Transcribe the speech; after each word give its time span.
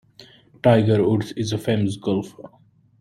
Tiger 0.63 1.07
Woods 1.07 1.31
is 1.33 1.53
a 1.53 1.59
famous 1.59 1.95
golfer. 1.95 2.49